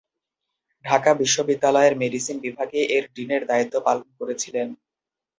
[0.85, 4.67] ঢাকা বিশ্ববিদ্যালয়ের মেডিসিন বিভাগে এর ডিনের দায়িত্ব পালন করেছিলেন।